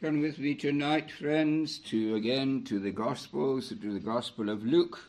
[0.00, 5.00] Turn with me tonight, friends, to again to the Gospels, to the Gospel of Luke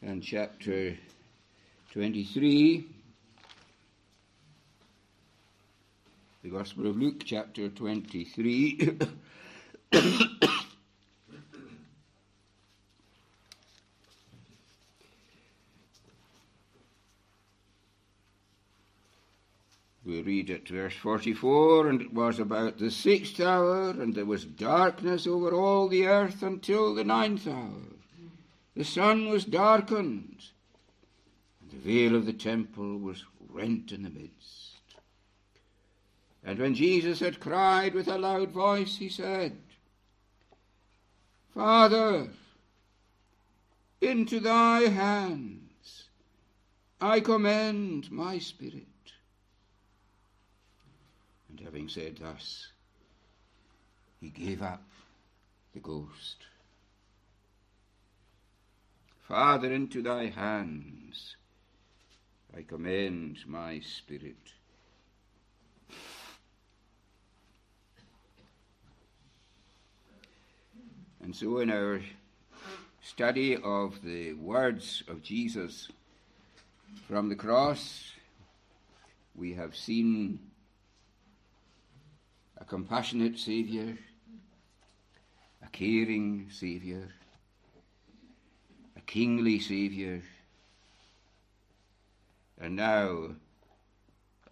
[0.00, 0.96] and chapter
[1.92, 2.86] 23.
[6.42, 8.98] The Gospel of Luke, chapter 23.
[20.10, 24.44] We read at verse 44 And it was about the sixth hour, and there was
[24.44, 27.82] darkness over all the earth until the ninth hour.
[28.74, 30.42] The sun was darkened,
[31.60, 34.76] and the veil of the temple was rent in the midst.
[36.42, 39.58] And when Jesus had cried with a loud voice, he said,
[41.52, 42.28] Father,
[44.00, 46.04] into thy hands
[47.00, 48.89] I commend my spirit.
[51.64, 52.68] Having said thus,
[54.20, 54.82] he gave up
[55.74, 56.46] the ghost.
[59.28, 61.36] Father, into thy hands
[62.56, 64.54] I commend my spirit.
[71.22, 72.00] And so, in our
[73.02, 75.88] study of the words of Jesus
[77.06, 78.12] from the cross,
[79.36, 80.49] we have seen
[82.70, 83.98] compassionate Saviour,
[85.60, 87.02] a caring Saviour,
[88.96, 90.20] a kingly Saviour,
[92.60, 93.30] and now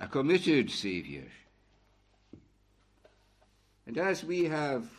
[0.01, 1.23] a committed Saviour.
[3.87, 4.91] And as we have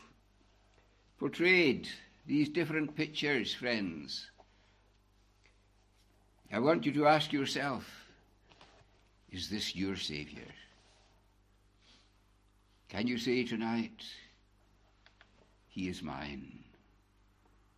[1.20, 1.90] portrayed
[2.26, 4.32] these different pictures, friends,
[6.54, 7.86] I want you to ask yourself
[9.30, 10.48] is this your Saviour?
[12.90, 14.04] Can you say tonight,
[15.68, 16.64] He is mine?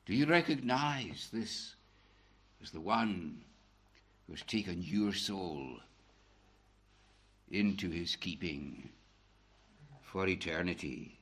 [0.05, 1.75] Do you recognize this
[2.63, 3.41] as the one
[4.25, 5.79] who has taken your soul
[7.51, 8.89] into His keeping
[10.01, 11.19] for eternity?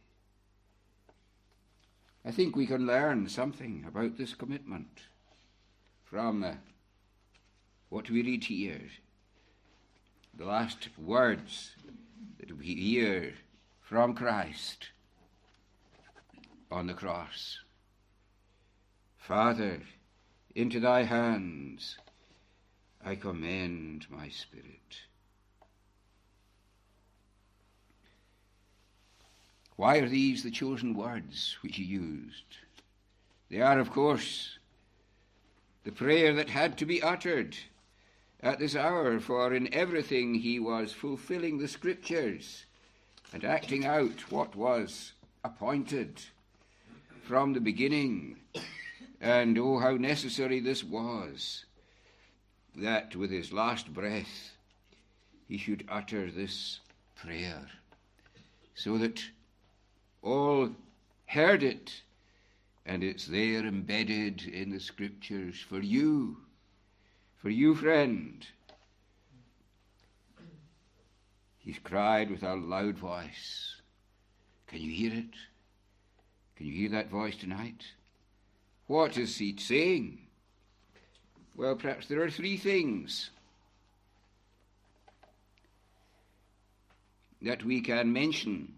[2.24, 5.00] I think we can learn something about this commitment
[6.03, 6.52] from uh,
[7.90, 8.81] what we read here.
[10.38, 11.72] The last words
[12.40, 13.34] that we hear
[13.89, 14.89] from Christ
[16.69, 17.57] on the cross.
[19.17, 19.79] Father,
[20.53, 21.97] into thy hands
[23.03, 25.07] I commend my spirit.
[29.75, 32.57] Why are these the chosen words which he used?
[33.50, 34.59] They are, of course,
[35.83, 37.57] the prayer that had to be uttered
[38.39, 42.66] at this hour, for in everything he was fulfilling the scriptures
[43.34, 45.13] and acting out what was
[45.44, 46.22] appointed
[47.23, 48.38] from the beginning.
[49.22, 51.66] And oh, how necessary this was
[52.75, 54.51] that with his last breath
[55.47, 56.79] he should utter this
[57.16, 57.68] prayer
[58.75, 59.22] so that
[60.22, 60.69] all
[61.25, 62.01] heard it
[62.85, 66.38] and it's there embedded in the scriptures for you,
[67.38, 68.47] for you, friend.
[71.59, 73.75] He's cried with a loud voice.
[74.68, 75.36] Can you hear it?
[76.56, 77.84] Can you hear that voice tonight?
[78.88, 80.19] What is he saying?
[81.56, 83.30] Well, perhaps there are three things
[87.42, 88.74] that we can mention.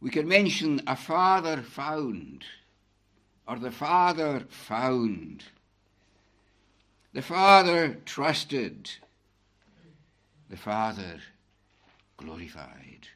[0.00, 2.44] We can mention a father found,
[3.46, 5.44] or the father found.
[7.12, 8.90] The father trusted,
[10.48, 11.20] the Father
[12.16, 13.08] glorified.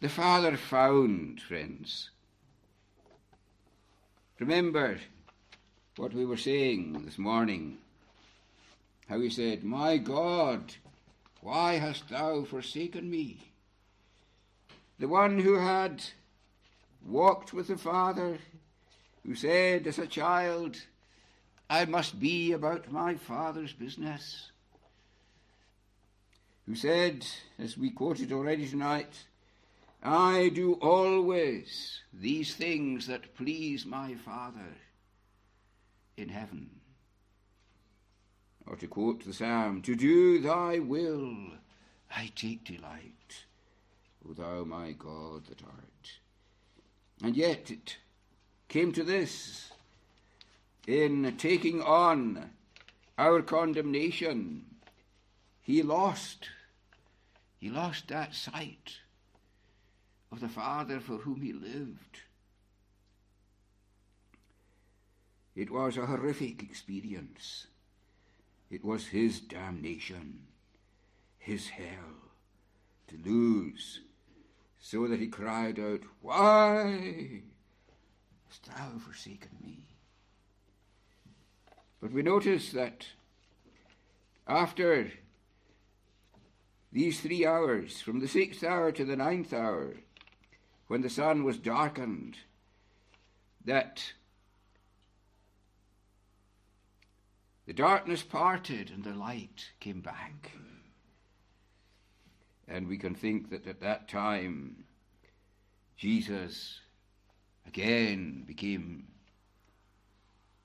[0.00, 2.10] The Father found, friends.
[4.38, 4.98] Remember
[5.96, 7.78] what we were saying this morning.
[9.08, 10.74] How he said, My God,
[11.40, 13.38] why hast thou forsaken me?
[14.98, 16.04] The one who had
[17.06, 18.38] walked with the Father,
[19.24, 20.82] who said as a child,
[21.70, 24.50] I must be about my Father's business
[26.66, 27.26] who said,
[27.58, 29.24] as we quoted already tonight,
[30.02, 34.76] I do always these things that please my Father
[36.16, 36.70] in heaven.
[38.66, 41.36] Or to quote the psalm, to do thy will
[42.14, 43.44] I take delight,
[44.28, 46.12] O thou my God that art.
[47.22, 47.98] And yet it
[48.68, 49.70] came to this
[50.86, 52.50] in taking on
[53.16, 54.64] our condemnation,
[55.64, 56.50] he lost.
[57.58, 58.98] He lost that sight
[60.30, 62.20] of the Father for whom he lived.
[65.56, 67.66] It was a horrific experience.
[68.70, 70.40] It was his damnation,
[71.38, 72.30] his hell,
[73.08, 74.00] to lose,
[74.80, 77.40] so that he cried out, Why
[78.48, 79.84] hast thou forsaken me?
[82.02, 83.06] But we notice that
[84.46, 85.10] after
[86.94, 89.96] these three hours, from the sixth hour to the ninth hour,
[90.86, 92.36] when the sun was darkened,
[93.64, 94.12] that
[97.66, 100.52] the darkness parted and the light came back.
[102.68, 104.84] And we can think that at that time,
[105.96, 106.80] Jesus
[107.66, 109.08] again became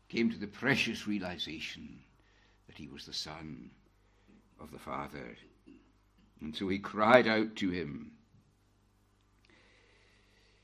[0.10, 2.00] came to the precious realization
[2.68, 3.70] that he was the Son
[4.60, 5.38] of the Father.
[6.42, 8.12] And so he cried out to him.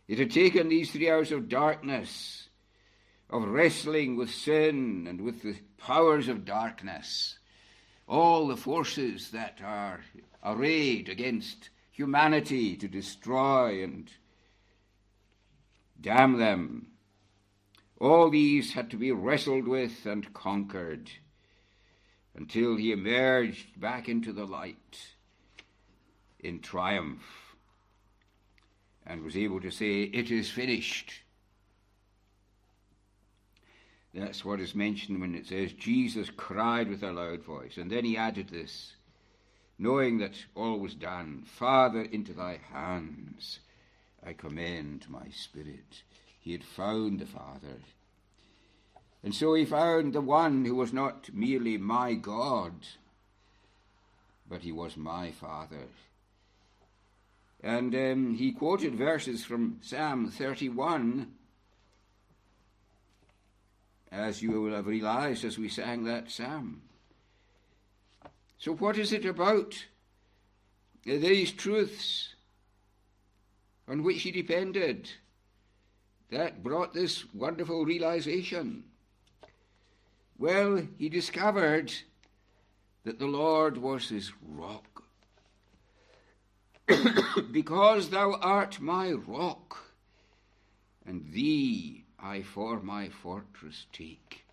[0.08, 2.50] It had taken these three hours of darkness,
[3.30, 7.40] of wrestling with sin and with the powers of darkness,
[8.08, 10.02] all the forces that are
[10.44, 14.12] arrayed against humanity to destroy and
[16.00, 16.88] damn them.
[18.00, 21.10] All these had to be wrestled with and conquered
[22.36, 25.15] until he emerged back into the light
[26.46, 27.56] in triumph
[29.06, 31.22] and was able to say, It is finished.
[34.14, 37.76] That's what is mentioned when it says, Jesus cried with a loud voice.
[37.76, 38.94] And then he added this,
[39.78, 43.60] knowing that all was done Father, into thy hands
[44.26, 46.04] I commend my spirit.
[46.40, 47.82] He had found the Father.
[49.24, 52.74] And so he found the one who was not merely my God,
[54.50, 55.88] but he was my Father.
[57.66, 61.34] And um, he quoted verses from Psalm 31,
[64.12, 66.84] as you will have realized as we sang that psalm.
[68.60, 69.84] So, what is it about
[71.06, 72.36] these truths
[73.88, 75.10] on which he depended
[76.30, 78.84] that brought this wonderful realization?
[80.38, 81.92] Well, he discovered
[83.06, 85.05] that the Lord was his rock.
[87.52, 89.94] because thou art my rock,
[91.06, 94.44] and thee I for my fortress take.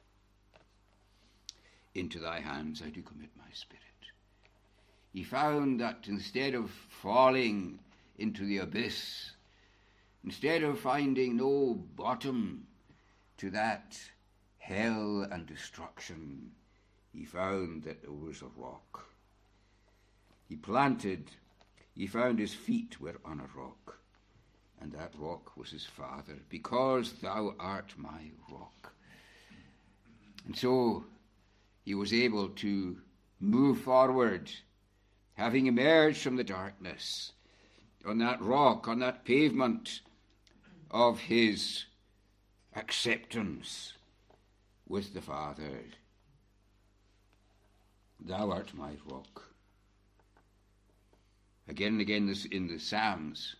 [1.94, 3.82] Into thy hands I do commit my spirit.
[5.12, 7.78] He found that instead of falling
[8.18, 9.32] into the abyss,
[10.24, 12.66] instead of finding no bottom
[13.38, 13.98] to that
[14.58, 16.52] hell and destruction,
[17.12, 19.06] he found that there was a rock.
[20.48, 21.30] He planted,
[21.94, 23.98] he found his feet were on a rock,
[24.80, 28.92] and that rock was his father, because thou art my rock.
[30.46, 31.04] And so
[31.84, 32.96] he was able to
[33.40, 34.50] move forward,
[35.34, 37.32] having emerged from the darkness
[38.06, 40.00] on that rock, on that pavement
[40.90, 41.84] of his
[42.74, 43.92] acceptance
[44.88, 45.84] with the Father.
[48.20, 49.51] Thou art my rock.
[51.68, 53.56] Again and again in the Psalms,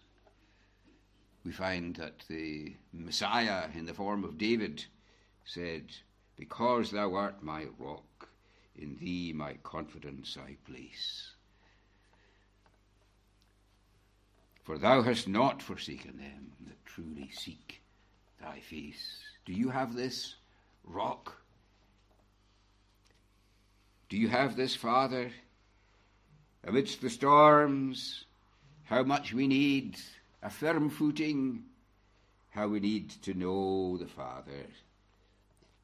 [1.45, 4.85] we find that the Messiah, in the form of David,
[5.45, 5.93] said,
[6.37, 8.29] Because thou art my rock,
[8.77, 11.33] in thee my confidence I place.
[14.65, 17.83] For thou hast not forsaken them that truly seek
[18.41, 19.21] thy face.
[19.45, 20.37] Do you have this
[20.85, 21.37] rock?
[24.09, 25.33] Do you have this, Father?
[26.65, 28.25] Amidst the storms,
[28.85, 29.97] how much we need
[30.43, 31.65] a firm footing,
[32.51, 34.67] how we need to know the Father.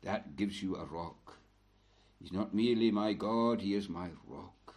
[0.02, 1.36] That gives you a rock.
[2.20, 4.74] He's not merely my God, He is my rock.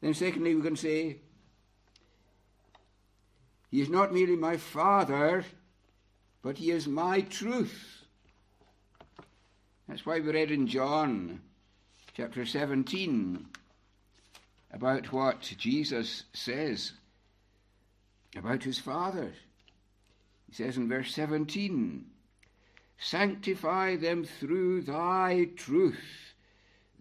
[0.00, 1.18] Then, secondly, we can say,
[3.70, 5.44] he is not merely my Father,
[6.42, 8.04] but He is my truth.
[9.86, 11.40] That's why we read in John
[12.14, 13.46] chapter 17
[14.72, 16.92] about what Jesus says
[18.36, 19.32] about His Father.
[20.46, 22.04] He says in verse 17,
[22.98, 26.34] Sanctify them through thy truth.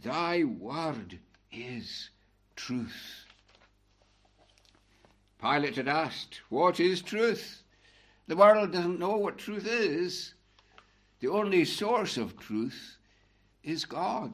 [0.04, 1.20] Thy word
[1.52, 2.10] is
[2.56, 3.26] truth.
[5.42, 7.64] Pilate had asked, What is truth?
[8.28, 10.34] The world doesn't know what truth is.
[11.20, 12.98] The only source of truth
[13.64, 14.34] is God.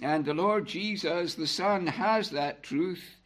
[0.00, 3.16] And the Lord Jesus, the Son, has that truth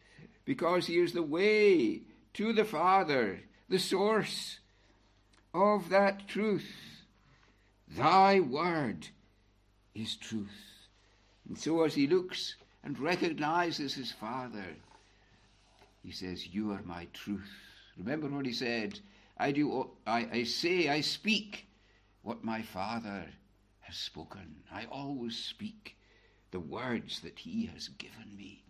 [0.45, 2.01] because he is the way
[2.33, 4.59] to the Father, the source
[5.53, 6.71] of that truth.
[7.87, 9.07] Thy word
[9.95, 10.49] is truth.
[11.47, 14.75] And so as he looks and recognizes his Father,
[16.03, 17.51] he says, You are my truth.
[17.97, 18.99] Remember what he said?
[19.37, 21.67] I do I, I say, I speak
[22.21, 23.25] what my Father
[23.81, 24.55] has spoken.
[24.71, 25.96] I always speak
[26.51, 28.63] the words that he has given me.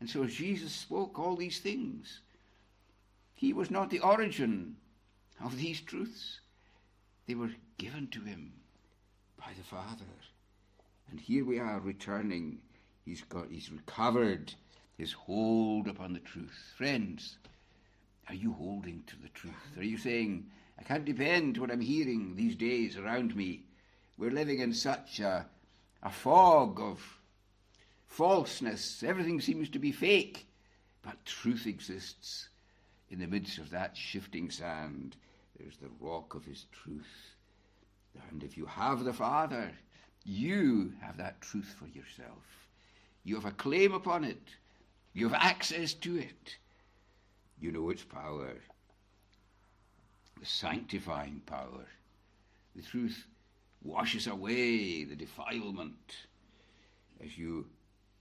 [0.00, 2.20] And so Jesus spoke all these things,
[3.34, 4.76] he was not the origin
[5.44, 6.40] of these truths.
[7.26, 8.52] They were given to him
[9.38, 10.04] by the Father.
[11.10, 12.58] And here we are returning.
[13.04, 14.54] He's got he's recovered
[14.96, 16.72] his hold upon the truth.
[16.76, 17.36] Friends,
[18.28, 19.54] are you holding to the truth?
[19.76, 20.46] Are you saying,
[20.78, 23.64] I can't depend what I'm hearing these days around me?
[24.18, 25.46] We're living in such a
[26.02, 27.00] a fog of
[28.06, 29.02] falseness.
[29.02, 30.46] Everything seems to be fake,
[31.02, 32.48] but truth exists.
[33.10, 35.16] In the midst of that shifting sand,
[35.58, 37.34] there's the rock of his truth.
[38.30, 39.70] And if you have the Father,
[40.24, 42.42] you have that truth for yourself.
[43.24, 44.42] You have a claim upon it.
[45.12, 46.56] You have access to it.
[47.60, 48.52] You know its power,
[50.38, 51.86] the sanctifying power.
[52.74, 53.24] The truth
[53.82, 56.16] washes away the defilement
[57.22, 57.66] as you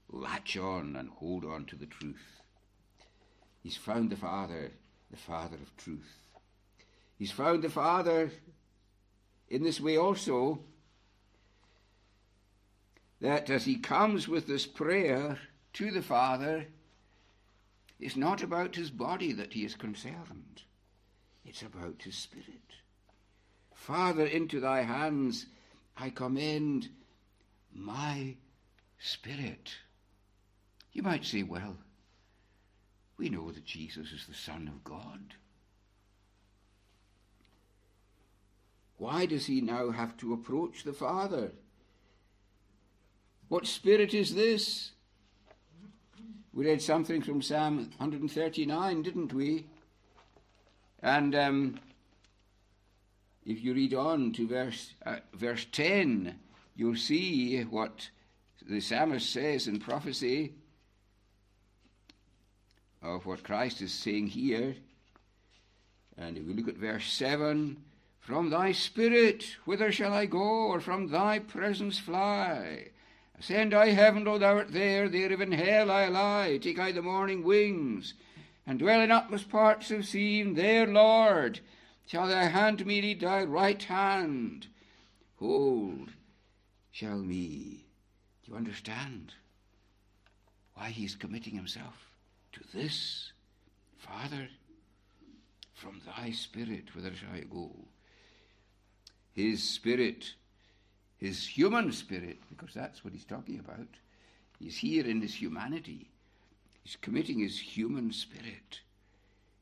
[0.10, 2.42] latch on and hold on to the truth.
[3.64, 4.72] He's found the Father,
[5.10, 6.14] the Father of truth.
[7.18, 8.32] He's found the Father
[9.50, 10.60] in this way also
[13.22, 15.40] that as he comes with this prayer
[15.74, 16.68] to the Father,
[18.00, 20.64] it's not about his body that he is concerned,
[21.46, 22.62] it's about his spirit.
[23.76, 25.46] Father, into thy hands
[25.98, 26.90] I commend
[27.74, 28.36] my
[29.00, 29.76] spirit.
[30.92, 31.78] You might say, well,
[33.18, 35.36] we know that Jesus is the Son of God.
[38.98, 41.52] Why does he now have to approach the Father?
[43.50, 44.92] What spirit is this?
[46.54, 49.66] We read something from Psalm 139, didn't we?
[51.04, 51.80] And um,
[53.46, 56.40] if you read on to verse, uh, verse 10,
[56.76, 58.10] you'll see what
[58.68, 60.54] the psalmist says in prophecy
[63.04, 64.76] of what Christ is saying here.
[66.18, 67.78] And if we look at verse 7,
[68.20, 72.88] from thy spirit, whither shall I go, or from thy presence fly?
[73.38, 76.58] Ascend I heaven, O thou art there, there even hell I lie.
[76.60, 78.16] Take I the morning wings,
[78.66, 81.60] and dwell in utmost parts of sea, there, Lord,
[82.06, 84.68] shall thy hand me lead thy right hand.
[85.40, 86.10] Hold,
[86.92, 87.86] shall me.
[88.44, 89.34] Do you understand
[90.76, 91.96] why he's committing himself
[92.54, 93.32] to this?
[93.98, 94.48] Father,
[95.74, 97.72] from thy spirit, whither shall I go?
[99.34, 100.34] His spirit,
[101.18, 103.88] his human spirit, because that's what he's talking about.
[104.60, 106.10] He's here in his humanity.
[106.84, 108.82] He's committing his human spirit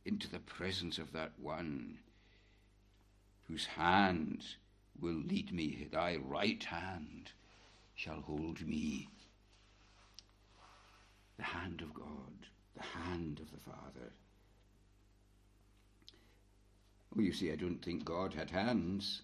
[0.06, 1.98] into the presence of that one
[3.48, 4.44] whose hand
[5.00, 7.32] will lead me, thy right hand
[7.96, 9.10] shall hold me.
[11.38, 14.12] The hand of God, the hand of the Father.
[17.16, 19.22] Oh, you see, I don't think God had hands.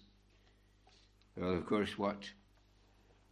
[1.36, 2.30] Well, of course, what,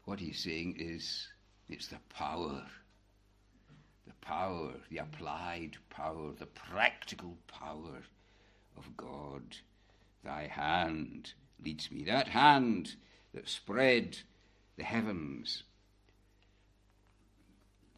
[0.05, 1.29] what he's saying is
[1.69, 2.65] it's the power.
[4.07, 8.03] The power, the applied power, the practical power
[8.77, 9.43] of God
[10.25, 11.33] Thy hand
[11.63, 12.05] leads me.
[12.05, 12.97] That hand
[13.33, 14.19] that spread
[14.77, 15.63] the heavens.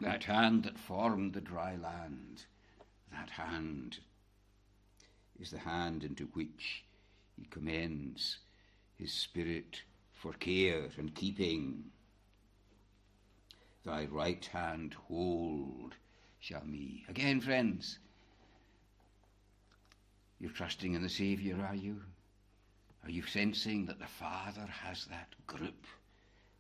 [0.01, 2.45] That hand that formed the dry land.
[3.13, 3.99] That hand
[5.39, 6.85] is the hand into which
[7.37, 8.39] he commends
[8.97, 11.85] his spirit for care and keeping.
[13.85, 15.95] Thy right hand hold
[16.39, 17.05] shall me.
[17.09, 17.99] Again, friends,
[20.41, 22.01] you're trusting in the Saviour, are you?
[23.05, 25.87] Are you sensing that the Father has that grip,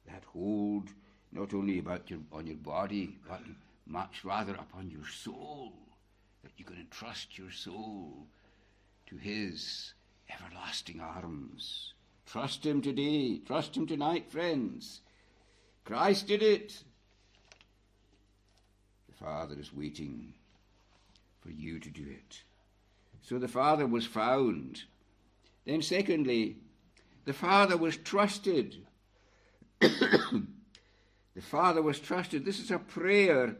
[0.06, 0.90] that hold,
[1.32, 3.40] not only about your, on your body, but
[3.86, 5.72] much rather upon your soul,
[6.42, 8.26] that you can entrust your soul
[9.06, 9.94] to His
[10.28, 11.94] everlasting arms?
[12.26, 15.00] Trust Him today, trust Him tonight, friends.
[15.84, 16.76] Christ did it.
[19.08, 20.34] The Father is waiting
[21.40, 22.42] for you to do it.
[23.22, 24.84] So the Father was found
[25.70, 26.56] then, secondly,
[27.24, 28.86] the Father was trusted.
[29.80, 30.46] the
[31.40, 32.44] Father was trusted.
[32.44, 33.56] This is a prayer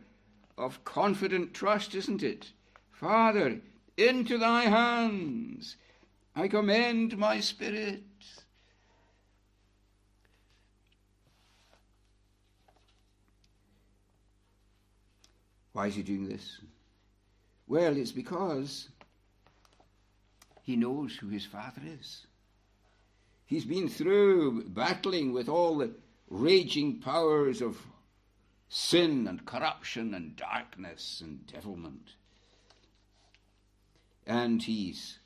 [0.56, 2.52] of confident trust, isn't it?
[2.90, 3.60] Father,
[3.96, 5.76] into thy hands
[6.34, 8.02] I commend my spirit.
[15.72, 16.60] Why is he doing this?
[17.68, 18.88] Well, it's because
[20.70, 22.26] he knows who his father is.
[23.44, 25.90] He's been through battling with all the
[26.28, 27.76] raging powers of
[28.68, 32.10] sin and corruption and darkness and devilment.
[34.28, 35.18] And he's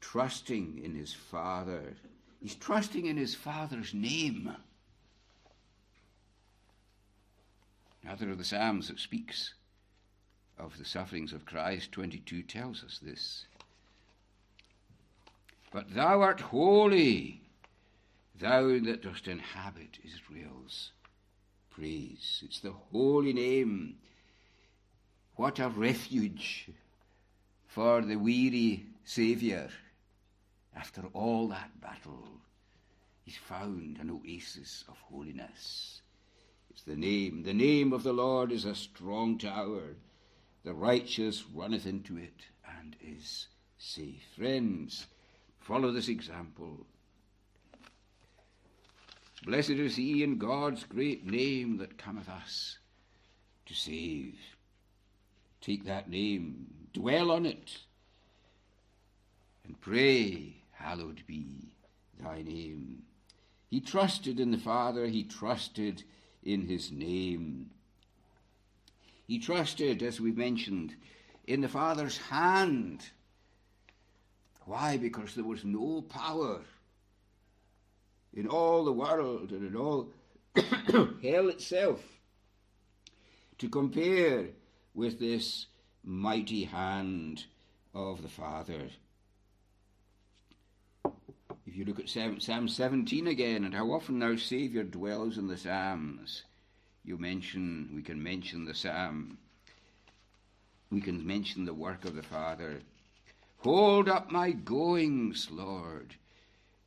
[0.00, 1.94] trusting in his Father.
[2.42, 4.56] He's trusting in his Father's name.
[8.02, 9.54] Another of the Psalms that speaks
[10.58, 13.46] of the sufferings of Christ, 22, tells us this.
[15.70, 17.42] But thou art holy,
[18.38, 20.90] thou that dost inhabit Israel's
[21.70, 22.42] praise.
[22.44, 23.96] It's the holy name.
[25.36, 26.68] What a refuge
[27.66, 29.68] for the weary Saviour.
[30.74, 32.28] After all that battle,
[33.24, 36.02] he's found an oasis of holiness.
[36.70, 37.44] It's the name.
[37.44, 39.96] The name of the Lord is a strong tower.
[40.64, 42.42] The righteous runneth into it
[42.78, 43.46] and is
[43.78, 44.22] safe.
[44.36, 45.06] Friends,
[45.70, 46.84] follow this example.
[49.44, 52.78] Blessed is he in God's great name that cometh us
[53.66, 54.34] to save.
[55.60, 57.78] Take that name, dwell on it,
[59.64, 61.76] and pray, Hallowed be
[62.18, 63.04] thy name.
[63.68, 66.02] He trusted in the Father, he trusted
[66.42, 67.70] in his name.
[69.28, 70.96] He trusted, as we mentioned,
[71.46, 73.10] in the Father's hand.
[74.64, 74.96] Why?
[74.96, 76.60] Because there was no power
[78.32, 80.08] in all the world and in all
[81.22, 82.00] hell itself
[83.58, 84.46] to compare
[84.94, 85.66] with this
[86.02, 87.44] mighty hand
[87.94, 88.88] of the Father.
[91.66, 95.56] If you look at Psalm 17 again and how often our Saviour dwells in the
[95.56, 96.42] Psalms,
[97.04, 99.38] you mention, we can mention the Psalm,
[100.90, 102.80] we can mention the work of the Father.
[103.60, 106.14] Hold up my goings, Lord.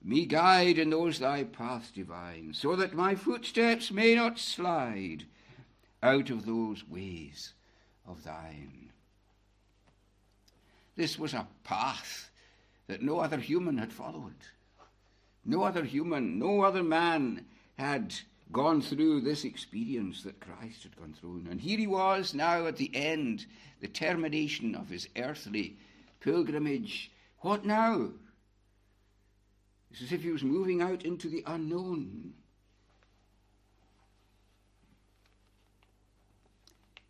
[0.03, 5.25] Me guide in those thy paths divine, so that my footsteps may not slide
[6.01, 7.53] out of those ways
[8.07, 8.91] of thine.
[10.95, 12.29] This was a path
[12.87, 14.33] that no other human had followed.
[15.45, 17.45] No other human, no other man
[17.77, 18.13] had
[18.51, 21.45] gone through this experience that Christ had gone through.
[21.49, 23.45] And here he was now at the end,
[23.79, 25.77] the termination of his earthly
[26.23, 27.11] pilgrimage.
[27.39, 28.09] What now?
[29.91, 32.33] It's as if he was moving out into the unknown.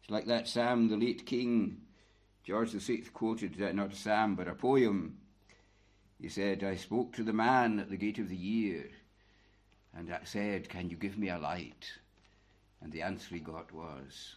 [0.02, 1.84] It's like that Sam, the late King
[2.44, 5.18] George VI quoted, uh, not a psalm, but a poem.
[6.20, 8.90] He said, I spoke to the man at the gate of the year,
[9.96, 11.90] and I said, Can you give me a light?
[12.82, 14.36] And the answer he got was,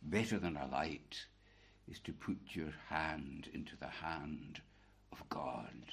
[0.00, 1.26] Better than a light
[1.90, 4.60] is to put your hand into the hand
[5.12, 5.92] of God.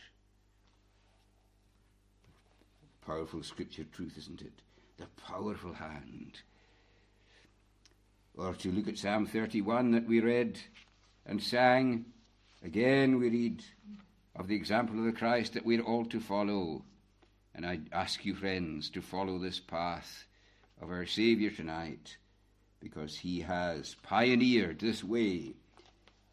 [3.06, 4.62] Powerful scripture truth, isn't it?
[4.98, 6.42] The powerful hand.
[8.38, 10.60] Or to look at Psalm 31 that we read
[11.26, 12.06] and sang,
[12.64, 13.64] again we read
[14.36, 16.84] of the example of the Christ that we're all to follow.
[17.54, 20.26] And I ask you, friends, to follow this path
[20.82, 22.18] of our Saviour tonight,
[22.80, 25.56] because he has pioneered this way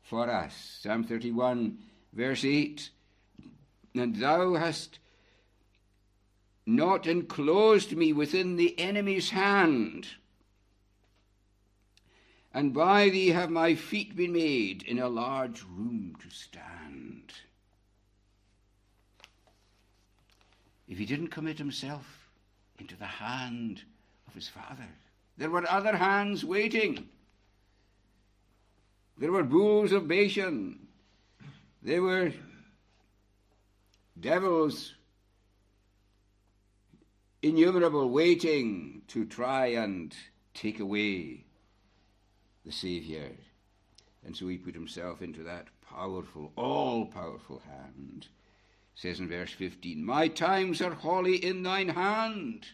[0.09, 0.79] for us.
[0.83, 1.79] Psalm 31,
[2.15, 2.89] verse 8
[3.95, 4.99] And thou hast
[6.65, 10.09] not enclosed me within the enemy's hand,
[12.55, 17.33] and by thee have my feet been made in a large room to stand.
[20.89, 22.31] If he didn't commit himself
[22.79, 23.83] into the hand
[24.27, 24.89] of his father,
[25.37, 27.09] there were other hands waiting.
[29.19, 30.87] There were bulls of Bashan.
[31.83, 32.33] There were
[34.19, 34.95] devils
[37.43, 40.15] innumerable waiting to try and
[40.55, 41.45] take away
[42.65, 43.31] the Saviour.
[44.25, 48.29] And so he put himself into that powerful, all powerful hand.
[48.95, 52.67] says in verse 15, My times are wholly in thine hand.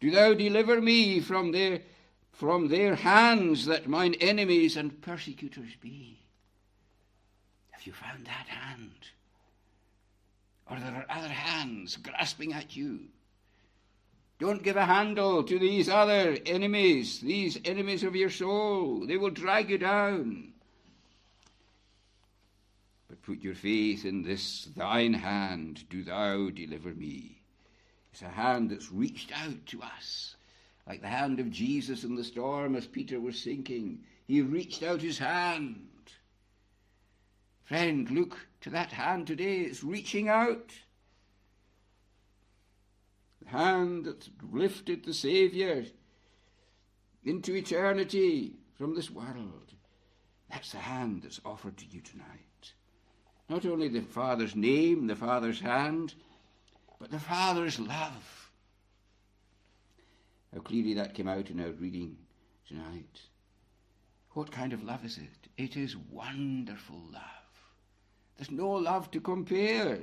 [0.00, 1.80] Do thou deliver me from their,
[2.34, 6.18] from their hands that mine enemies and persecutors be.
[7.70, 9.10] Have you found that hand?
[10.70, 13.00] or there are other hands grasping at you.
[14.38, 19.06] Don't give a handle to these other enemies, these enemies of your soul.
[19.06, 20.52] They will drag you down.
[23.08, 27.38] But put your faith in this thine hand, do thou deliver me.
[28.12, 30.36] It's a hand that's reached out to us,
[30.86, 34.00] like the hand of Jesus in the storm as Peter was sinking.
[34.26, 35.88] He reached out his hand.
[37.64, 39.60] Friend, look to that hand today.
[39.60, 40.72] It's reaching out.
[43.42, 45.84] The hand that lifted the Saviour
[47.24, 49.72] into eternity from this world.
[50.50, 52.72] That's the hand that's offered to you tonight.
[53.48, 56.14] Not only the Father's name, the Father's hand,
[56.98, 58.43] but the Father's love.
[60.54, 62.16] How clearly that came out in our reading
[62.68, 63.20] tonight.
[64.34, 65.48] What kind of love is it?
[65.56, 67.22] It is wonderful love.
[68.36, 69.98] There's no love to compare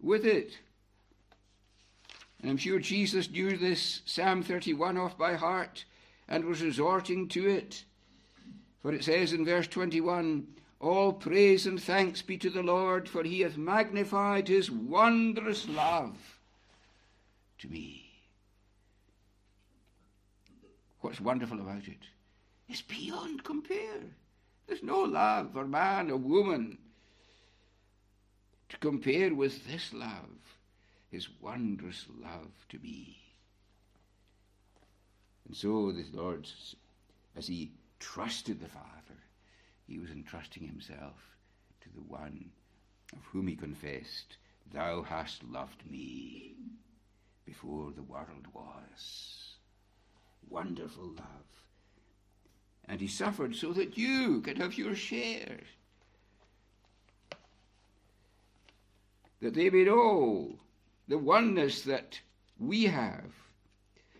[0.00, 0.58] with it.
[2.40, 5.84] And I'm sure Jesus knew this Psalm 31 off by heart
[6.28, 7.84] and was resorting to it.
[8.80, 10.46] For it says in verse 21
[10.80, 16.38] All praise and thanks be to the Lord, for he hath magnified his wondrous love
[17.58, 18.05] to me.
[21.00, 22.02] What's wonderful about it?
[22.68, 24.02] It's beyond compare.
[24.66, 26.78] There's no love for man or woman
[28.68, 30.56] to compare with this love
[31.10, 33.16] his wondrous love to me.
[35.46, 36.48] And so the Lord,
[37.36, 39.20] as he trusted the Father,
[39.86, 41.14] he was entrusting himself
[41.82, 42.50] to the one
[43.12, 44.36] of whom he confessed,
[44.72, 46.56] Thou hast loved me
[47.44, 49.45] before the world was.
[50.48, 51.26] Wonderful love.
[52.88, 55.60] And he suffered so that you could have your share.
[59.40, 60.58] That they may know
[61.08, 62.20] the oneness that
[62.58, 63.32] we have,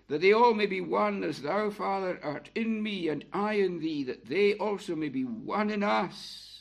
[0.08, 3.80] that they all may be one as thou, Father, art in me and I in
[3.80, 6.60] thee, that they also may be one in us.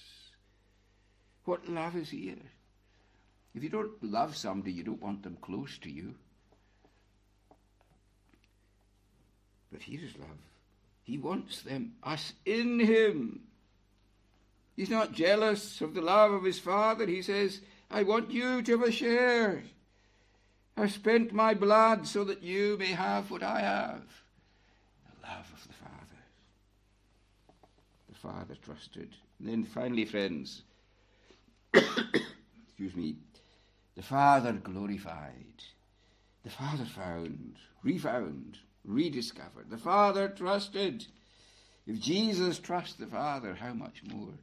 [1.44, 2.42] What love is here?
[3.54, 6.16] If you don't love somebody, you don't want them close to you.
[9.76, 10.30] But is love.
[11.04, 13.42] He wants them, us in him.
[14.76, 17.06] He's not jealous of the love of his Father.
[17.06, 17.60] He says,
[17.92, 19.64] I want you to have a share.
[20.78, 24.02] I've spent my blood so that you may have what I have
[25.22, 26.24] the love of the Father.
[28.10, 29.10] The Father trusted.
[29.40, 30.64] And then finally, friends,
[31.74, 33.18] excuse me,
[33.96, 35.64] the Father glorified.
[36.44, 39.70] The Father found, refound, rediscovered.
[39.70, 41.06] The Father trusted.
[41.88, 44.34] If Jesus trusts the Father, how much more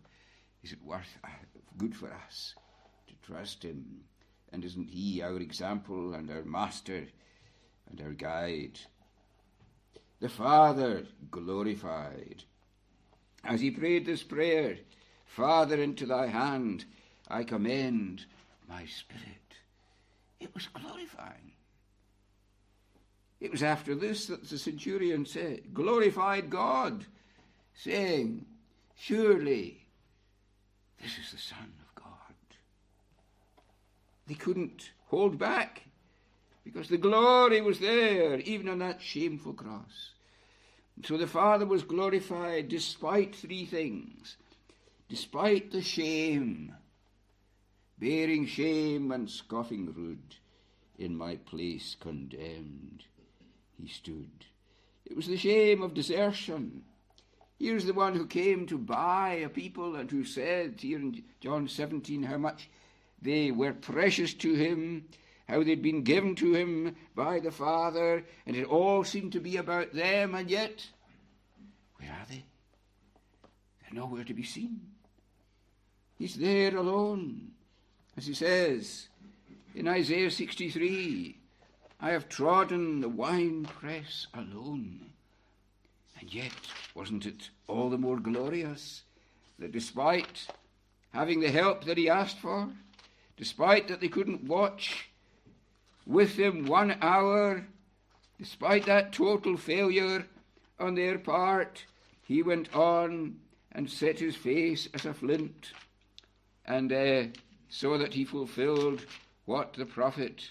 [0.63, 1.29] is it worth uh,
[1.77, 2.55] good for us
[3.09, 4.03] to trust Him?
[4.53, 7.07] And isn't He our example and our master
[7.91, 8.79] and our guide?
[10.21, 12.45] The Father glorified.
[13.45, 14.79] As he prayed this prayer,
[15.27, 16.85] Father, into thy hand
[17.29, 18.27] I commend
[18.69, 19.57] my spirit.
[20.39, 21.52] It was glorifying.
[23.43, 27.07] It was after this that the centurion said, glorified God,
[27.75, 28.47] saying,
[28.95, 29.89] Surely
[31.03, 32.37] this is the Son of God.
[34.29, 35.83] they couldn't hold back
[36.63, 40.13] because the glory was there, even on that shameful cross.
[40.95, 44.37] And so the Father was glorified despite three things
[45.09, 46.75] despite the shame,
[47.99, 50.37] bearing shame and scoffing rude,
[50.97, 53.05] in my place condemned,
[53.81, 54.47] he stood.
[55.05, 56.83] It was the shame of desertion.
[57.59, 61.69] Here's the one who came to buy a people and who said here in John
[61.69, 62.69] 17 how much
[63.21, 65.09] they were precious to him,
[65.49, 69.57] how they'd been given to him by the Father, and it all seemed to be
[69.57, 70.89] about them, and yet,
[71.97, 72.45] where are they?
[73.83, 74.81] They're nowhere to be seen.
[76.19, 77.53] He's there alone,
[78.17, 79.09] as he says
[79.75, 81.39] in Isaiah 63
[82.05, 85.13] I have trodden the winepress alone.
[86.19, 86.53] And yet,
[86.97, 89.05] wasn't it all the more glorious
[89.61, 90.49] that despite
[91.13, 92.71] having the help that he asked for,
[93.37, 95.11] despite that they couldn't watch
[96.05, 97.69] with him one hour,
[98.37, 100.27] despite that total failure
[100.81, 101.85] on their part,
[102.23, 103.37] he went on
[103.71, 105.71] and set his face as a flint,
[106.67, 107.23] and uh,
[107.69, 109.07] so that he fulfilled
[109.45, 110.51] what the prophet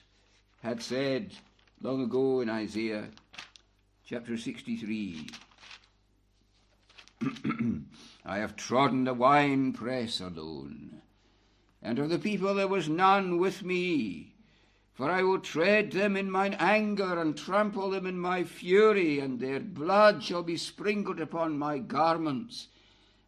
[0.61, 1.33] had said
[1.81, 3.09] long ago in Isaiah
[4.05, 5.27] chapter 63.
[8.25, 11.01] I have trodden the winepress alone
[11.81, 14.35] and of the people there was none with me.
[14.93, 19.39] For I will tread them in mine anger, and trample them in my fury, and
[19.39, 22.67] their blood shall be sprinkled upon my garments,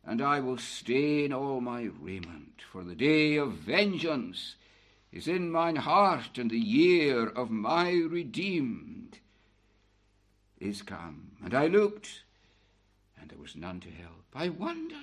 [0.06, 2.62] and I will stain all my raiment.
[2.72, 4.56] For the day of vengeance
[5.14, 9.20] is in mine heart, and the year of my redeemed
[10.60, 11.32] is come.
[11.44, 12.24] And I looked,
[13.20, 14.26] and there was none to help.
[14.34, 14.98] I wondered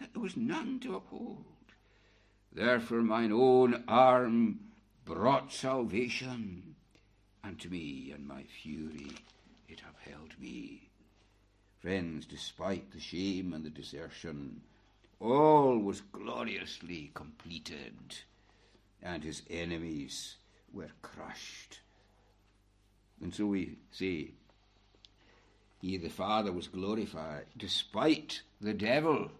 [0.00, 1.44] that there was none to uphold.
[2.50, 4.60] Therefore mine own arm
[5.04, 6.74] brought salvation
[7.44, 9.12] unto me, and my fury
[9.68, 10.88] it upheld me.
[11.80, 14.62] Friends, despite the shame and the desertion,
[15.20, 18.16] all was gloriously completed,
[19.02, 20.36] and his enemies
[20.72, 21.80] were crushed.
[23.20, 24.32] And so we say,
[25.80, 29.30] He, the Father, was glorified despite the devil.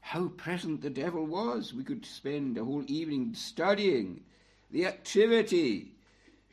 [0.00, 1.74] How present the devil was.
[1.74, 4.22] We could spend a whole evening studying
[4.70, 5.92] the activity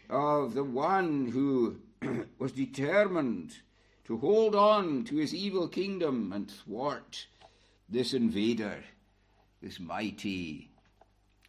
[0.10, 1.78] of the one who
[2.39, 3.56] was determined
[4.06, 7.28] to hold on to his evil kingdom and thwart
[7.89, 8.84] this invader,
[9.62, 10.69] this mighty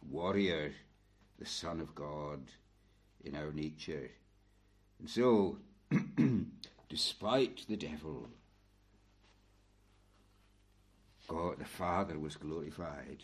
[0.07, 0.71] warrior,
[1.39, 2.39] the Son of God
[3.23, 4.11] in our nature.
[4.99, 5.57] And so,
[6.89, 8.27] despite the devil,
[11.27, 13.23] God the Father was glorified.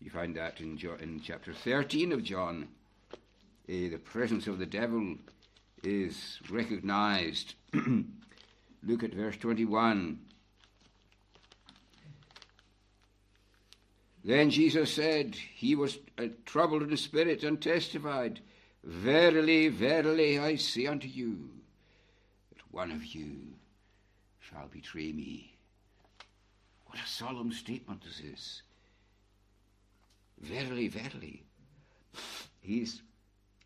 [0.00, 2.68] You find that in, John, in chapter 13 of John.
[3.66, 5.16] Uh, the presence of the devil
[5.82, 7.54] is recognized.
[7.72, 10.18] Look at verse 21.
[14.24, 18.40] Then Jesus said, He was uh, troubled in spirit and testified,
[18.82, 21.50] Verily, verily, I say unto you,
[22.50, 23.36] that one of you
[24.40, 25.56] shall betray me.
[26.86, 28.62] What a solemn statement this is.
[30.40, 31.42] Verily, verily.
[32.60, 33.02] He's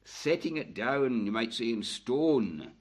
[0.04, 2.72] setting it down, you might say, in stone,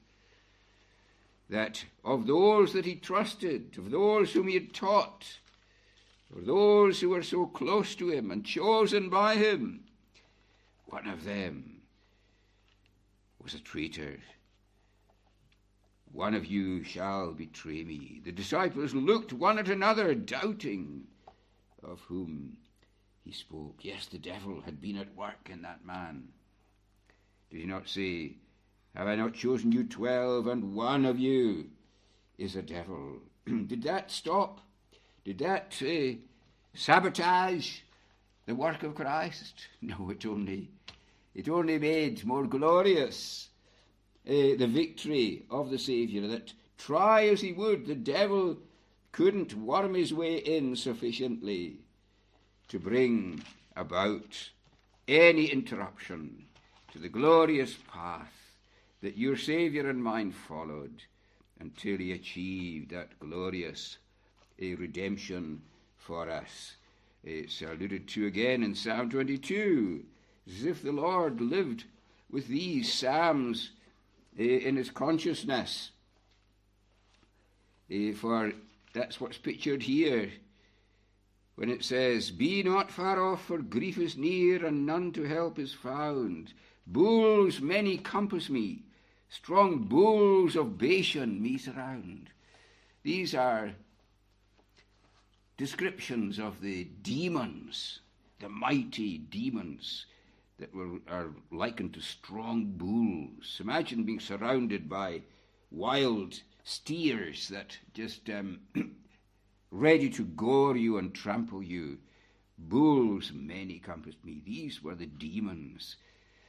[1.49, 5.39] that of those that he trusted, of those whom he had taught,
[6.35, 9.85] of those who were so close to him and chosen by him,
[10.85, 11.81] one of them
[13.41, 14.19] was a traitor.
[16.11, 18.21] One of you shall betray me.
[18.23, 21.07] The disciples looked one at another, doubting
[21.83, 22.57] of whom
[23.23, 23.79] he spoke.
[23.81, 26.29] Yes, the devil had been at work in that man.
[27.49, 28.35] Did he not say,
[28.95, 31.69] Have I not chosen you twelve, and one of you
[32.37, 33.19] is a devil?
[33.45, 34.61] Did that stop?
[35.27, 36.15] Did that uh,
[36.73, 37.79] sabotage
[38.45, 39.67] the work of Christ?
[39.81, 40.69] No, it only,
[41.35, 43.49] it only made more glorious
[44.25, 48.55] uh, the victory of the Saviour, that try as he would, the devil
[49.11, 51.81] couldn't worm his way in sufficiently
[52.69, 53.43] to bring
[53.75, 54.49] about
[55.09, 56.45] any interruption
[56.93, 58.53] to the glorious path
[59.01, 61.03] that your Saviour and mine followed
[61.59, 63.97] until he achieved that glorious
[64.61, 65.61] uh, redemption
[65.97, 66.75] for us.
[67.23, 70.03] It's alluded to again in Psalm 22,
[70.47, 71.83] as if the Lord lived
[72.29, 73.71] with these Psalms
[74.37, 75.91] in his consciousness.
[78.15, 78.53] For
[78.93, 80.31] that's what's pictured here
[81.57, 85.57] when it says, Be not far off, for grief is near, and none to help
[85.57, 86.53] is found.
[86.85, 88.83] Bulls many compass me,
[89.27, 92.29] strong bulls of Bashan me surround.
[93.03, 93.73] These are
[95.57, 97.99] descriptions of the demons,
[98.39, 100.05] the mighty demons
[100.59, 103.57] that were, are likened to strong bulls.
[103.59, 105.21] Imagine being surrounded by
[105.71, 108.59] wild steers that just um,
[109.71, 111.97] ready to gore you and trample you.
[112.59, 114.41] Bulls many compassed me.
[114.45, 115.95] These were the demons.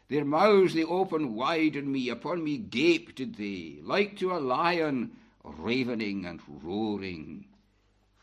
[0.09, 4.39] Their mouths they opened wide on me, upon me gaped did they, like to a
[4.39, 5.13] lion
[5.45, 7.45] ravening and roaring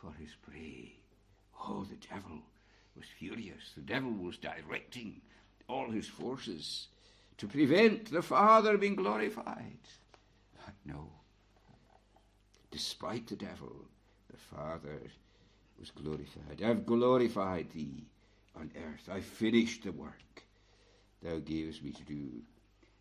[0.05, 0.93] for his prey.
[1.59, 2.39] Oh, the devil
[2.95, 3.71] was furious.
[3.75, 5.21] The devil was directing
[5.67, 6.87] all his forces
[7.37, 9.79] to prevent the Father being glorified.
[10.63, 11.09] But no.
[12.71, 13.73] Despite the devil,
[14.29, 15.01] the Father
[15.79, 16.61] was glorified.
[16.63, 18.05] I've glorified thee
[18.55, 19.09] on earth.
[19.11, 20.43] I've finished the work
[21.23, 22.29] thou gavest me to do.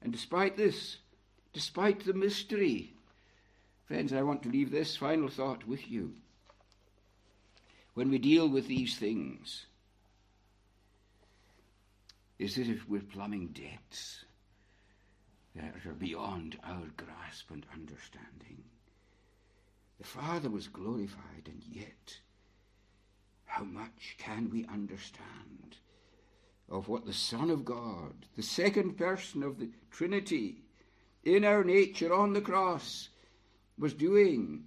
[0.03, 0.99] And despite this,
[1.53, 2.95] despite the mystery,
[3.87, 6.15] friends, I want to leave this final thought with you.
[7.95, 9.67] When we deal with these things,
[12.39, 14.25] is as if we're plumbing depths
[15.55, 18.65] that are beyond our grasp and understanding.
[19.99, 22.19] The Father was glorified, and yet
[23.45, 25.77] how much can we understand
[26.69, 30.65] of what the Son of God, the second person of the Trinity,
[31.23, 33.11] in our nature on the cross,
[33.79, 34.65] was doing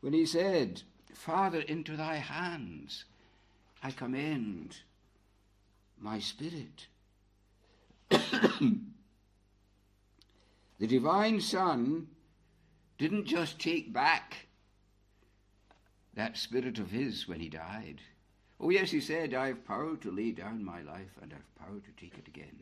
[0.00, 0.82] when he said,
[1.14, 3.04] Father, into thy hands
[3.82, 4.78] I commend
[6.00, 6.86] my spirit.
[8.10, 8.80] the
[10.78, 12.08] divine Son
[12.98, 14.46] didn't just take back
[16.14, 18.00] that spirit of his when he died.
[18.60, 21.54] Oh, yes, he said, I have power to lay down my life and I have
[21.56, 22.58] power to take it again.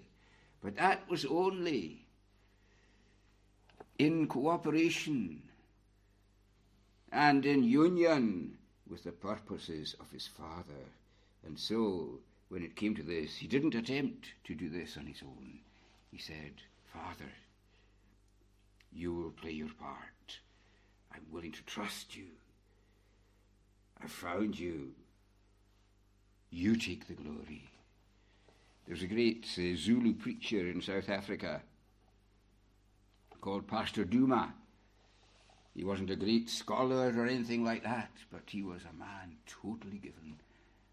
[0.62, 2.04] But that was only
[3.98, 5.42] in cooperation
[7.16, 8.58] and in union
[8.90, 10.84] with the purposes of his Father.
[11.46, 12.18] And so,
[12.50, 15.60] when it came to this, he didn't attempt to do this on his own.
[16.12, 16.52] He said,
[16.92, 17.32] Father,
[18.92, 20.38] you will play your part.
[21.10, 22.26] I'm willing to trust you.
[24.02, 24.90] I found you.
[26.50, 27.64] You take the glory.
[28.86, 31.62] There's a great uh, Zulu preacher in South Africa
[33.40, 34.52] called Pastor Duma.
[35.76, 39.98] He wasn't a great scholar or anything like that, but he was a man totally
[39.98, 40.36] given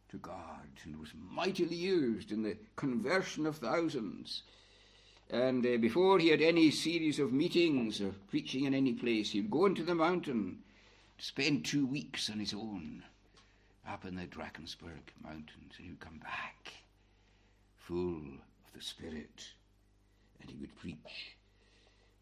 [0.09, 4.43] to God and was mightily used in the conversion of thousands.
[5.29, 9.49] And uh, before he had any series of meetings or preaching in any place, he'd
[9.49, 10.59] go into the mountain
[11.17, 13.03] spend two weeks on his own
[13.87, 16.73] up in the Drakensberg mountains, and he would come back
[17.77, 19.53] full of the Spirit,
[20.41, 21.37] and he would preach.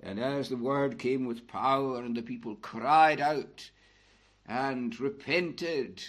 [0.03, 3.69] And as the word came with power, and the people cried out
[4.47, 6.03] and repented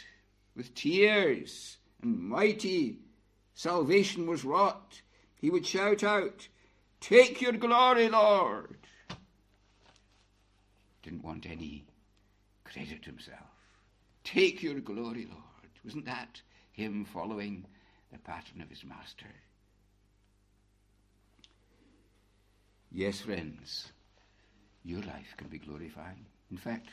[0.56, 2.98] with tears, and mighty
[3.54, 5.02] salvation was wrought,
[5.36, 6.48] he would shout out,
[7.00, 8.78] Take your glory, Lord!
[11.02, 11.84] Didn't want any
[12.64, 13.38] credit himself.
[14.24, 15.70] Take your glory, Lord.
[15.84, 17.66] Wasn't that him following
[18.12, 19.26] the pattern of his master?
[22.92, 23.90] Yes, friends,
[24.84, 26.26] your life can be glorifying.
[26.50, 26.88] In fact,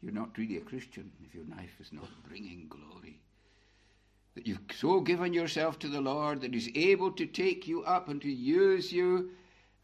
[0.00, 3.20] you're not really a Christian if your life is not bringing glory.
[4.34, 8.08] That you've so given yourself to the Lord that He's able to take you up
[8.08, 9.30] and to use you,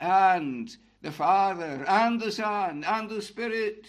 [0.01, 3.87] and the Father, and the Son, and the Spirit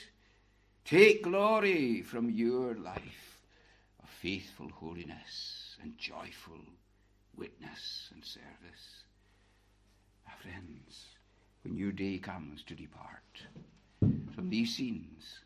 [0.86, 3.42] Take glory from your life
[4.02, 6.60] of faithful holiness and joyful
[7.38, 9.06] witness and service.
[10.26, 11.06] My friends,
[11.64, 13.44] when your day comes to depart
[14.36, 15.40] from these scenes,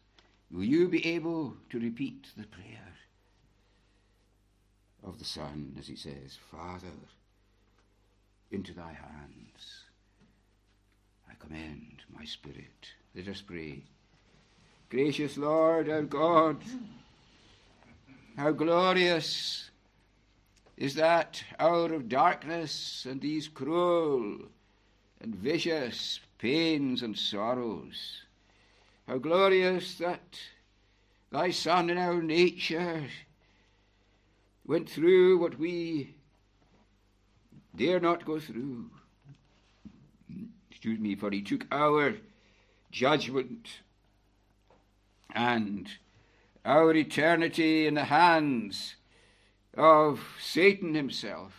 [0.51, 2.93] will you be able to repeat the prayer
[5.03, 6.87] of the Son as he says, Father,
[8.51, 9.83] into thy hands
[11.29, 12.93] I commend my spirit.
[13.15, 13.83] Let us pray.
[14.89, 16.57] Gracious Lord, our God,
[18.37, 19.69] how glorious
[20.77, 24.37] is that hour of darkness and these cruel
[25.21, 28.21] and vicious pains and sorrows.
[29.07, 30.39] How glorious that
[31.31, 33.03] thy Son in our nature
[34.65, 36.15] went through what we
[37.75, 38.89] dare not go through.
[40.69, 42.15] Excuse me, for he took our
[42.91, 43.67] judgment
[45.33, 45.89] and
[46.65, 48.95] our eternity in the hands
[49.75, 51.53] of Satan himself.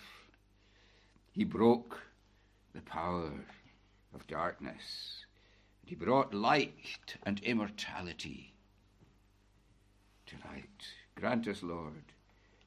[1.33, 2.03] He broke
[2.79, 3.33] the power
[4.15, 5.25] of darkness.
[5.83, 8.55] And he brought light and immortality
[10.27, 10.87] to light.
[11.17, 12.05] Grant us, Lord,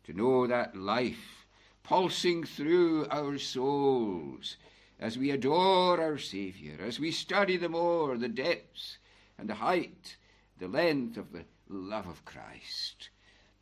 [0.04, 1.46] to know that life
[1.84, 4.58] pulsing through our souls
[5.00, 8.98] as we adore our Saviour, as we study the more the depths
[9.38, 10.18] and the height
[10.60, 13.10] the length of the love of Christ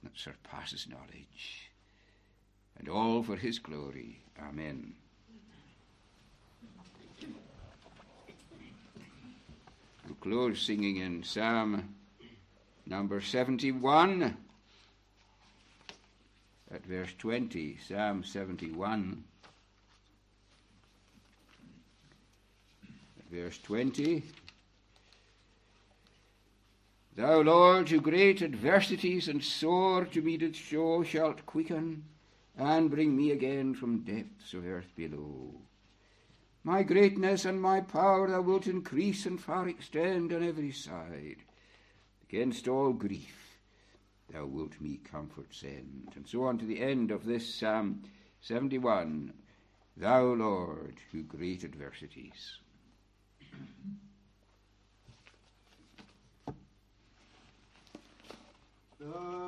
[0.03, 1.71] that surpasses knowledge.
[2.77, 4.23] And all for his glory.
[4.41, 4.95] Amen.
[10.19, 11.95] Close singing in Psalm
[12.85, 14.35] number 71
[16.71, 17.77] at verse 20.
[17.87, 19.23] Psalm 71.
[23.19, 24.23] At verse 20.
[27.15, 32.03] Thou, Lord, to great adversities and sore to me did show, shalt quicken
[32.57, 35.53] and bring me again from depths of earth below.
[36.69, 41.37] My greatness and my power thou wilt increase and far extend on every side.
[42.21, 43.57] Against all grief
[44.31, 46.11] thou wilt me comfort send.
[46.15, 48.03] And so on to the end of this Psalm
[48.41, 49.33] 71.
[49.97, 52.59] Thou, Lord, who great adversities.
[58.99, 59.38] The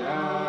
[0.00, 0.39] shall.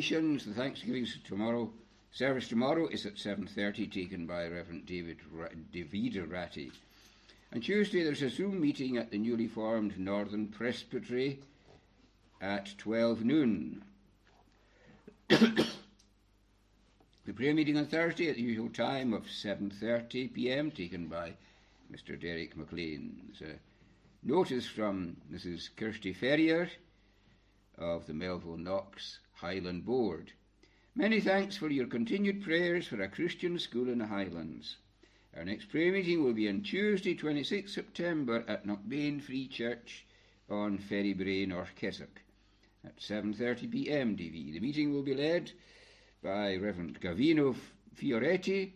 [0.00, 1.70] The Thanksgiving tomorrow
[2.10, 5.18] service tomorrow is at 7.30, taken by Reverend David,
[5.70, 6.72] David Ratty.
[7.54, 11.40] On Tuesday, there's a Zoom meeting at the newly formed Northern Presbytery
[12.40, 13.84] at 12 noon.
[15.28, 15.66] the
[17.34, 21.34] prayer meeting on Thursday at the usual time of 7.30 p.m., taken by
[21.92, 22.18] Mr.
[22.18, 23.20] Derek McLean.
[23.38, 23.58] There's a
[24.22, 25.68] notice from Mrs.
[25.76, 26.70] Kirsty Ferrier
[27.76, 30.32] of the Melville Knox Highland Board.
[30.94, 34.76] Many thanks for your continued prayers for a Christian school in the Highlands.
[35.34, 40.04] Our next prayer meeting will be on Tuesday, 26 September at Knockbain Free Church
[40.50, 42.20] on Ferrybrae, North Kessock
[42.84, 44.14] at 7.30 p.m.
[44.14, 44.52] DV.
[44.52, 45.52] The meeting will be led
[46.22, 47.56] by Reverend Gavino
[47.96, 48.72] Fioretti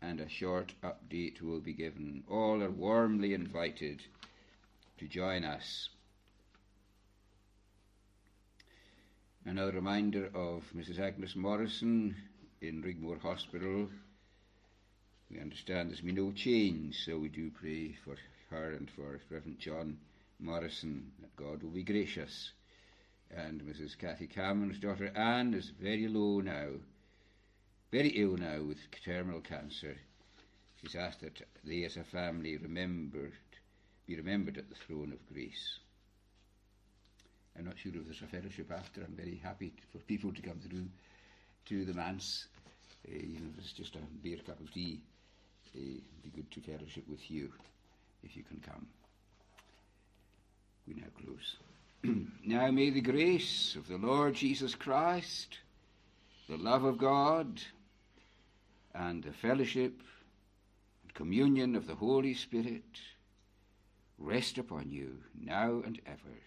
[0.00, 2.22] and a short update will be given.
[2.28, 4.04] All are warmly invited
[4.98, 5.88] to join us.
[9.48, 10.98] Another reminder of Mrs.
[10.98, 12.14] Agnes Morrison
[12.60, 13.88] in Raigmore Hospital
[15.30, 18.18] we understand there's been no change, so we do pray for
[18.50, 19.96] her and for Reverend John
[20.38, 22.52] Morrison that God will be gracious.
[23.30, 23.96] And Mrs.
[23.96, 26.68] Kathy Cameron's daughter Anne is very low now,
[27.90, 29.96] very ill now with terminal cancer.
[30.82, 33.32] She's asked that they as a family remembered,
[34.06, 35.78] be remembered at the throne of grace.
[37.58, 39.02] I'm not sure if there's a fellowship after.
[39.02, 40.86] I'm very happy for people to come through
[41.66, 42.46] to the manse.
[43.06, 45.00] Uh, you know, it's just a beer cup of tea
[45.74, 45.78] uh,
[46.22, 47.52] be good to fellowship with you
[48.22, 48.86] if you can come.
[50.86, 51.56] We now close.
[52.46, 55.58] now may the grace of the Lord Jesus Christ,
[56.48, 57.60] the love of God,
[58.94, 60.00] and the fellowship
[61.02, 63.00] and communion of the Holy Spirit
[64.18, 66.38] rest upon you now and ever.